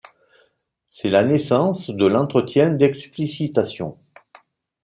C'est 0.87 1.09
la 1.11 1.23
naissance 1.23 1.91
de 1.91 2.07
l'entretien 2.07 2.71
d'explicitation. 2.71 3.99